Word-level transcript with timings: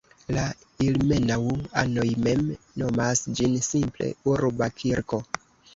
La 0.35 0.43
ilmenau-anoj 0.85 2.07
mem 2.29 2.43
nomas 2.85 3.25
ĝin 3.41 3.57
simple 3.71 4.13
"Urba 4.35 4.75
kirko". 4.83 5.27